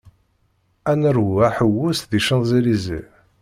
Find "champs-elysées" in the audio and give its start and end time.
2.25-3.09